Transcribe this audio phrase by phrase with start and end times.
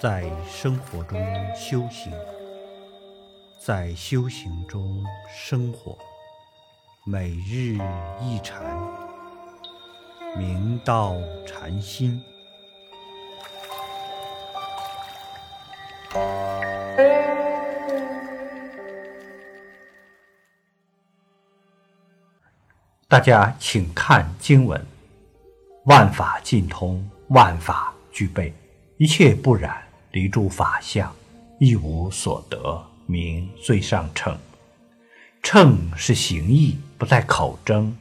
[0.00, 1.20] 在生活中
[1.54, 2.10] 修行，
[3.60, 5.94] 在修行中生活，
[7.04, 7.76] 每日
[8.18, 8.64] 一禅，
[10.38, 11.16] 明道
[11.46, 12.18] 禅心。
[23.06, 24.82] 大家请看经文：
[25.84, 28.50] 万法尽通，万法具备，
[28.96, 29.82] 一切不染，
[30.12, 31.14] 离诸法相，
[31.58, 34.36] 一无所得，名最上乘。
[35.42, 37.96] 乘是行义，不在口争，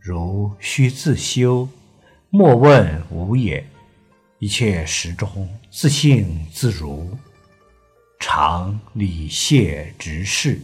[0.00, 1.68] 如须自修，
[2.28, 3.64] 莫问无也。
[4.40, 7.16] 一切时中，自性自如，
[8.18, 10.60] 常理谢直事，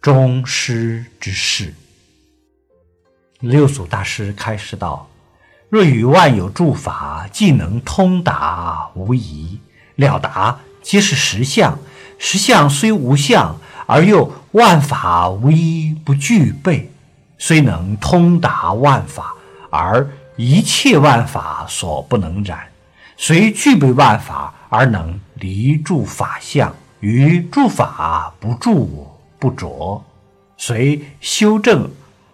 [0.00, 1.74] 终师之事。
[3.40, 5.08] 六祖大师开示道
[5.68, 9.58] ：“若与万有诸法，既能通达无疑，
[9.98, 11.78] 了达皆是实相。
[12.18, 16.90] 实相虽无相，而又万法无一不具备，
[17.38, 19.34] 虽能通达万法，
[19.70, 22.58] 而一切万法所不能染；
[23.16, 29.06] 虽具备万法，而能离诸法相，于诸法不住
[29.38, 30.02] 不着，
[30.56, 31.88] 虽修正。”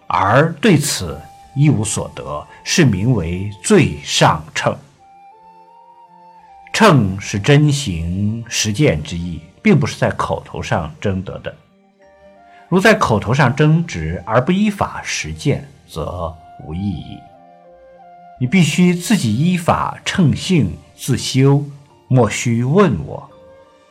[0.07, 1.19] 而对此
[1.55, 4.77] 一无所得，是名为最上乘。
[6.75, 11.55] 称是真行实践之意，并不是在口头上争得的。
[12.67, 17.17] 如在口头上争执而不依法实践，则无意义。
[18.41, 21.63] 你必须自己依法乘性自修，
[22.09, 23.29] 莫须问我。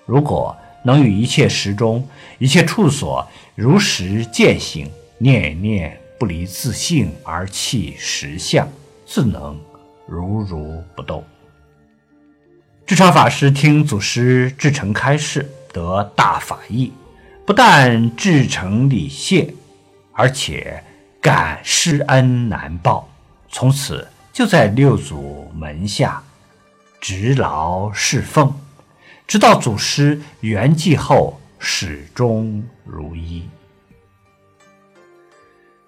[0.04, 2.06] 如果能与一切时中、
[2.38, 5.98] 一切处所如实践行，念念。
[6.16, 8.68] 不离自性而弃实相，
[9.06, 9.58] 自能
[10.06, 11.24] 如如不动。
[12.86, 16.92] 智常法师听祖师至诚开示，得大法益，
[17.46, 19.54] 不但至诚礼谢，
[20.12, 20.84] 而且
[21.18, 23.08] 感施恩难报。
[23.50, 26.22] 从此就在六祖门下
[27.00, 28.54] 执劳侍奉，
[29.26, 33.48] 直到祖师圆寂后，始终如一。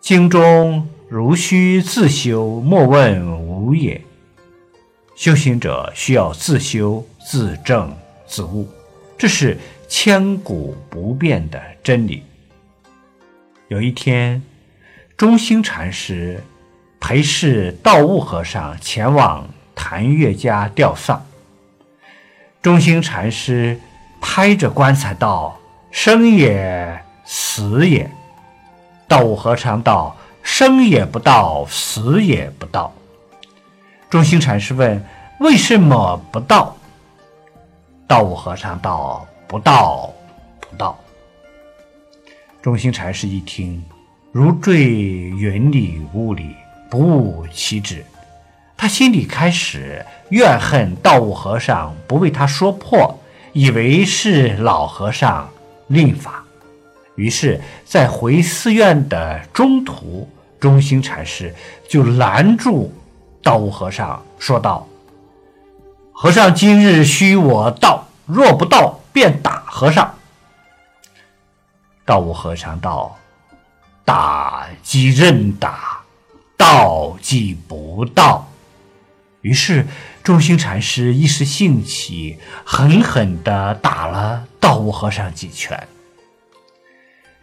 [0.00, 4.02] 经中如须自修，莫问无也。
[5.16, 7.90] 修行者需要自修、自证、
[8.26, 8.68] 自悟，
[9.16, 12.22] 这是千古不变的真理。
[13.68, 14.42] 有一天，
[15.16, 16.44] 中兴禅师
[17.00, 21.24] 陪侍道悟和尚前往谭岳家吊丧。
[22.60, 23.80] 中兴禅师
[24.20, 25.58] 拍着棺材道
[25.90, 28.10] ：“生也，死也。”
[29.08, 32.92] 道悟和尚道：“生也不到，死也不到。”
[34.08, 35.04] 中兴禅师问
[35.40, 36.76] ：“为什么不到？”
[38.06, 40.12] 道悟和尚道：“不到，
[40.60, 40.96] 不到。”
[42.62, 43.82] 中兴禅师一听，
[44.30, 46.54] 如坠云里雾里，
[46.88, 48.04] 不悟其旨。
[48.76, 53.18] 他心里开始怨恨道悟和尚不为他说破，
[53.52, 55.50] 以为是老和尚
[55.88, 56.44] 令法。
[57.16, 60.28] 于是，在回寺院的中途，
[60.60, 61.52] 中兴禅师
[61.88, 62.92] 就拦住
[63.46, 64.88] 道悟和尚，说道
[66.12, 70.12] ：“和尚今日须我到，若不到，便打和尚。”
[72.04, 73.16] 道悟和尚道
[74.04, 76.00] ：“打即认打，
[76.56, 78.48] 道即不到。”
[79.42, 79.86] 于是，
[80.24, 85.86] 中兴禅师一时兴起，狠狠地打了道悟和尚几拳。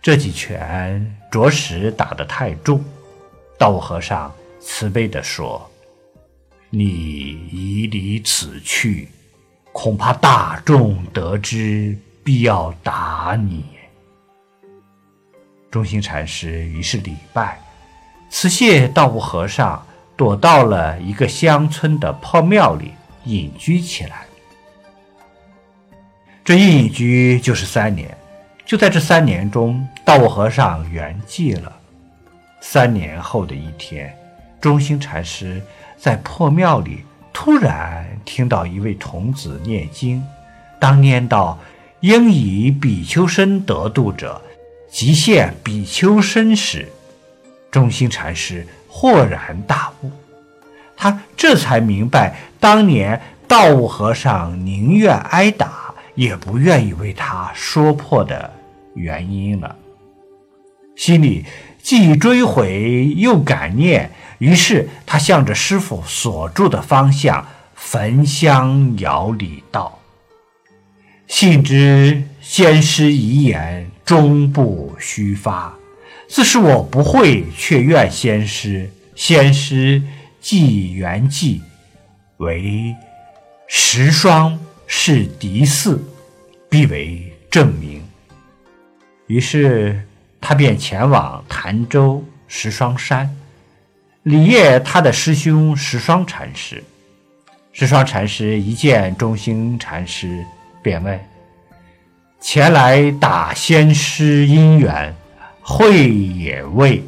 [0.02, 2.84] 这几拳着实打得太重，
[3.58, 5.66] 道悟和尚慈悲地说
[6.75, 6.88] ：“你
[7.51, 9.07] 已离此去，
[9.72, 13.63] 恐怕大众得知，必要打你。”
[15.69, 17.61] 中兴禅师于是礼拜，
[18.31, 19.85] 辞谢道悟和尚，
[20.17, 22.91] 躲到了一个乡村的破庙里
[23.26, 24.26] 隐居起来。
[26.43, 28.17] 这一隐居就是三年。
[28.66, 31.72] 就在这三年中，道悟和尚圆寂了。
[32.61, 34.11] 三年后的一天，
[34.64, 35.62] 中兴禅师
[35.98, 40.24] 在破庙里突然听到一位童子念经。
[40.80, 41.60] 当念到
[42.00, 44.42] “应以比丘身得度者，
[44.90, 46.88] 即现比丘身”时，
[47.70, 50.10] 中兴禅师豁然大悟。
[50.96, 55.94] 他这才明白，当年道悟和尚宁愿挨打。
[56.16, 58.54] 也不愿意为他说破的
[58.94, 59.76] 原因了，
[60.96, 61.44] 心里
[61.82, 64.12] 既追悔又感念，
[64.43, 70.01] 于是他向着师傅所住的方向焚香摇礼道
[71.28, 75.73] ：“信知先师遗言，终不虚发。
[76.28, 78.91] 自是我不会，却怨先师。
[79.16, 80.03] 先师
[80.41, 81.61] 既圆寂，
[82.35, 82.93] 为
[83.69, 85.97] 十双是嫡嗣，
[86.69, 88.03] 必为证明。
[89.28, 90.05] 于是
[90.41, 93.34] 他便前往潭州石双山，
[94.23, 96.81] 礼谒他的师兄石双禅师。
[97.73, 100.46] 石双禅师一见中兴禅师，
[100.81, 101.20] 便问
[102.40, 105.14] ：“前来打仙师姻缘？”
[105.61, 107.03] 会也未。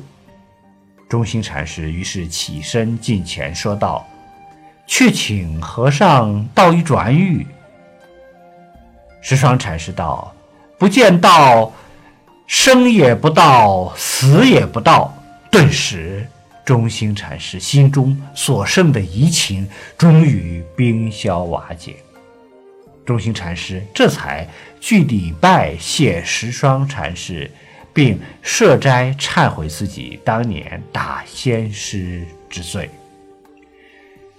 [1.10, 4.06] 中兴禅师于是起身近前说道
[4.88, 7.48] ：“去请和尚道一转语。”
[9.22, 10.34] 石双禅师道
[10.78, 11.72] ：“不见道，
[12.46, 15.14] 生也不到，死也不到。”
[15.52, 16.28] 顿时，
[16.66, 19.68] 中兴禅师心中所剩的疑情
[19.98, 21.96] 终于冰消瓦解。
[23.06, 24.50] 中兴禅师这才
[24.82, 27.50] 具礼拜谢十双禅师。
[27.96, 32.90] 并设斋忏悔自己当年打仙师之罪。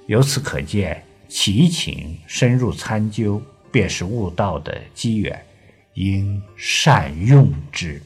[0.09, 3.41] 由此可见，其情深入参究，
[3.73, 5.43] 便是悟道的机缘，
[5.95, 7.99] 应善用之。